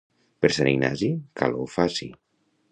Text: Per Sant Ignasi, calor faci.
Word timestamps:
Per 0.45 0.49
Sant 0.57 0.69
Ignasi, 0.71 1.11
calor 1.43 1.71
faci. 1.77 2.11